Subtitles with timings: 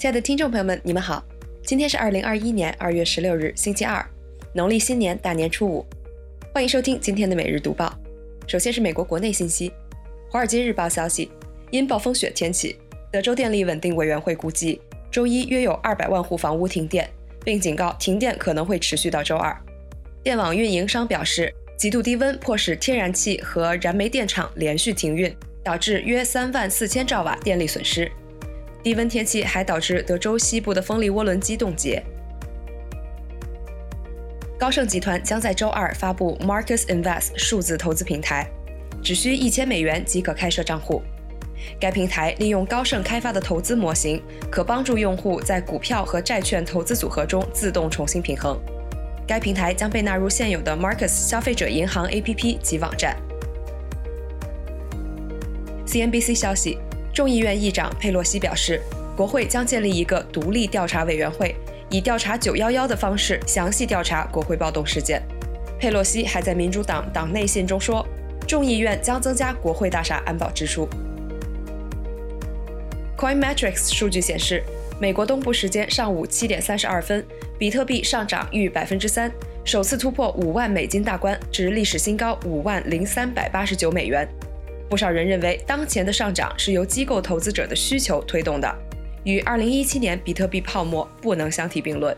[0.00, 1.22] 亲爱的听众朋友们，你们好，
[1.62, 4.02] 今天是二零二一年二月十六日，星期二，
[4.54, 5.84] 农历新年大年初五，
[6.54, 7.94] 欢迎收听今天的每日读报。
[8.46, 9.68] 首先是美国国内信息，
[10.30, 11.30] 《华尔街日报》消息，
[11.70, 12.78] 因暴风雪天气，
[13.12, 14.80] 德州电力稳定委员会估计，
[15.10, 17.06] 周一约有二百万户房屋停电，
[17.44, 19.54] 并警告停电可能会持续到周二。
[20.22, 25.30] 电网运营商表示，极度低温迫使天然气和燃煤电厂连续停运，
[25.62, 28.10] 导致约三万四千兆瓦电力损失。
[28.82, 32.02] 低温天气还导致德州西部的风力涡轮机冻结。
[34.58, 38.46] 高盛集团将在周二发布 Marcus Invest 数字投资平台，
[39.02, 41.02] 只需一千美元即可开设账户。
[41.78, 48.58] 该平台利用高盛开发的投资模型，可帮助用户在股票和债券投资组合中自动重新平衡。
[49.26, 53.16] 该平台将被纳入现有的 Marcus 消费者银行 APP 及网站。
[55.86, 56.78] CNBC 消息。
[57.12, 58.80] 众议院议长佩洛西表示，
[59.16, 61.54] 国会将建立一个独立调查委员会，
[61.90, 65.20] 以调查911的方式详细调查国会暴动事件。
[65.78, 68.06] 佩洛西还在民主党党内信中说，
[68.46, 70.88] 众议院将增加国会大厦安保支出。
[73.18, 74.62] Coinmetrics 数据显示，
[75.00, 77.26] 美国东部时间上午七点三十二分，
[77.58, 79.30] 比特币上涨逾百分之三，
[79.64, 84.26] 首次突破五万美金大关，至历史新高五万零三百八十九美元。
[84.90, 88.68] 不少人认为，当前的上涨是由机构投资者的需求推动的，
[89.22, 92.14] 与2017年比特币泡沫不能相提并论。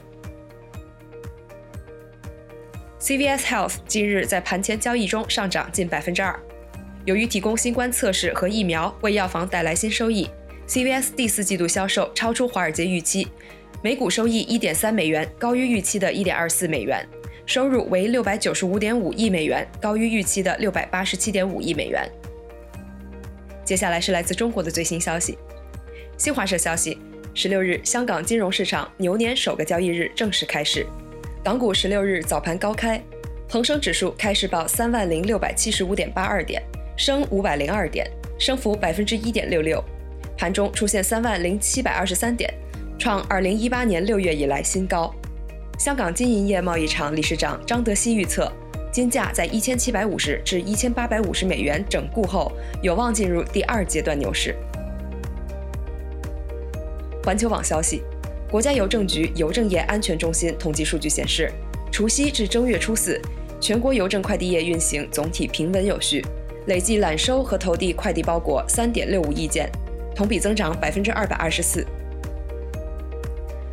[2.99, 6.35] CVS Health 近日在盘前交易中上涨近百分之二，
[7.05, 10.31] 由于提供新冠测试和疫苗为药房带来新收益
[10.67, 13.29] ，CVS 第四季度销售超出华尔街预期，
[13.83, 17.07] 每股收益1.3美元，高于预期的1.24美元，
[17.45, 22.11] 收入为695.5亿美元，高于预期的687.5亿美元。
[23.65, 25.39] 接下来是来自中国的最新消息。
[26.17, 26.99] 新华社消息，
[27.35, 30.87] 十六日，香港金融市场牛年首个交易日正式开市。
[31.43, 33.03] 港股十六日早盘高开，
[33.49, 36.63] 恒生指数开市报三万零六百七十五点八二点，
[36.97, 38.09] 升五百零二点，
[38.39, 39.83] 升幅百分之一点六六。
[40.37, 42.53] 盘中出现三万零七百二十三点，
[42.99, 45.13] 创二零一八年六月以来新高。
[45.79, 48.53] 香港金银业贸易场理事长张德熙预测。
[48.93, 54.55] 金价在一千七百五十至一千八百五十美元整固后，有望进入第二阶段牛市。
[57.25, 58.03] 环球网消息，
[58.51, 61.51] 国家邮政局邮政业安全中心统计数据显示，
[61.91, 63.19] 除夕至正月初四，
[63.59, 66.23] 全国邮政快递业运行总体平稳有序，
[66.67, 69.71] 累计揽收和投递快递包裹三点六五亿件，
[70.15, 71.87] 同比增长百分之二百二十四。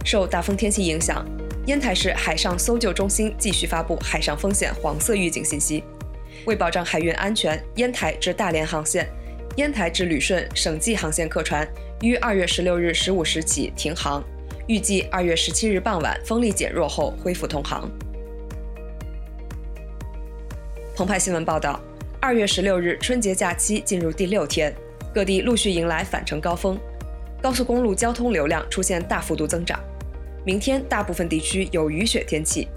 [0.05, 1.25] 受大风天气影响。
[1.65, 5.83] 烟台市海上搜救中心继续发布海上风险黄色预警信息。
[6.45, 9.07] 为保障海运安全，烟台至大连航线、
[9.57, 11.67] 烟台至旅顺省际航线客船
[12.01, 14.23] 于二月十六日十五时起停航，
[14.67, 17.89] 预计二月十七日傍晚风力减弱后恢复通航。
[20.95, 21.79] 澎湃新闻报道，
[22.19, 24.73] 二月十六日春节假期进入第六天，
[25.13, 26.79] 各地陆续迎来返程高峰，
[27.41, 29.79] 高速公路交通流量出现大幅度增长。
[30.45, 32.67] 明天大部分地区有雨雪天气，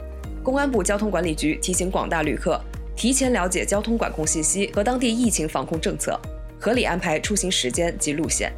[0.42, 2.60] 公安部交通管理局提醒广大旅客
[2.96, 6.18] 提前了解交通管控信息和当地疫情防控政策，
[6.60, 8.52] 合理安排出行时间及路线。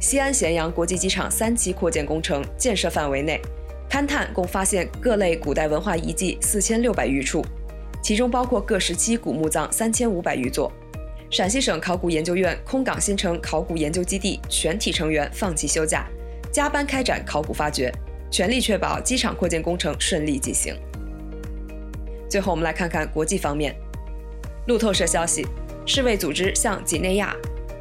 [0.00, 3.40] 西安咸阳国际机场三期扩建工程建设范围内，
[3.88, 7.44] 勘探共发现各类古代文化遗迹四千六百余处，
[8.02, 10.72] 其中包括各时期古墓葬三千五百余座。
[11.30, 16.06] 陕西省考古研究院空港新城考古研究基地全体成员放弃休假。
[16.52, 17.90] 加班开展考古发掘，
[18.30, 20.76] 全力确保机场扩建工程顺利进行。
[22.28, 23.74] 最后，我们来看看国际方面。
[24.66, 25.46] 路透社消息，
[25.86, 27.34] 世卫组织向几内亚、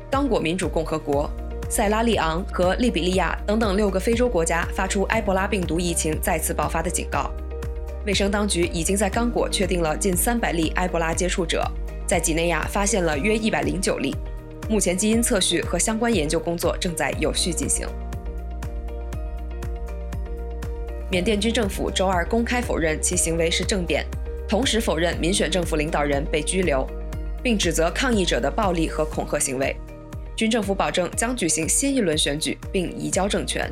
[0.09, 1.29] 刚果民主共和国、
[1.69, 7.29] 塞拉利昂和利比利亚等等六个非洲国家发出埃博拉病毒疫情再次爆发的警告。
[8.05, 11.61] 卫生当局已经在刚果确定了近三百例埃博拉接触者，
[12.07, 14.15] 在几内亚发现了约一百零九例。
[14.69, 17.85] 目前，基因测序和相关研究工作正在有序进行。
[21.11, 24.05] 缅甸军政府周二公开否认其行为是政变，
[24.47, 26.87] 同时否认民选政府领导人被拘留，
[27.43, 29.75] 并指责抗议者的暴力和恐吓行为。
[30.37, 33.69] 军政府保证将举行新一轮选举并移交政权。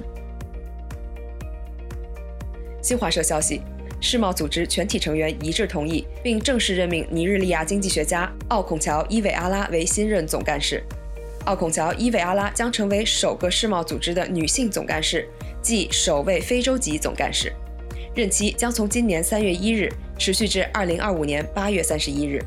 [2.81, 3.62] 新华社消息，
[4.01, 10.83] 世贸组织全体成员一致同意并正式任命尼日利亚经济学家奥孔乔伊韦阿拉为新任总干事。
[11.45, 15.25] 奥孔乔伊韦阿拉将成为首个世贸组织的女性总干事。
[15.61, 17.51] 即首位非洲籍总干事，
[18.15, 22.39] 任期将从今年三月一日持续至二零二五年八月三十一日。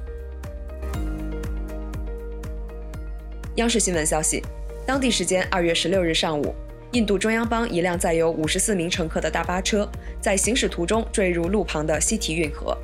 [3.56, 4.42] 央视新闻消息，
[4.86, 6.54] 当地时间二月十六日上午，
[6.92, 9.86] 印度中央邦一辆载有五十四名乘客的大巴车
[10.22, 12.76] 在行驶途中坠入路旁的西提运河。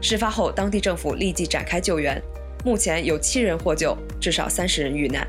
[0.00, 2.20] 事发后，当地政府立即展开救援，
[2.64, 5.26] 目前有七人获救，至少三十人遇难。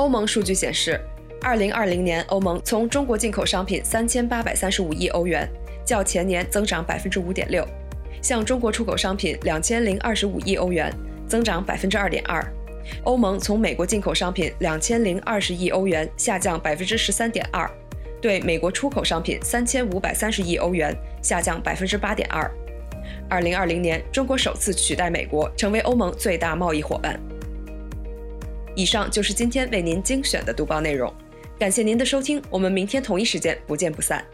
[0.00, 0.98] 欧盟数据显示，
[1.42, 5.46] 二零二零年欧盟从中国进口商品三千八百三十五亿欧元，
[5.84, 7.62] 较前年增长百分之五点六；
[8.22, 10.90] 向中国出口商品两千零二十五亿欧元，
[11.28, 12.42] 增长百分之二点二。
[13.04, 17.70] 欧盟从美国进口商品两千零二十亿欧元，下降百分之十三点二；
[18.22, 22.50] 对美国出口商品三千五百三十亿欧元，下降百分之八点二。
[23.28, 27.20] 二零二零年，中国首次取代美国成为欧盟最大贸易伙伴。
[28.80, 31.12] 以上就是今天为您精选的读报内容，
[31.58, 34.24] 感谢您的收听，我们明天同一时间不见不散。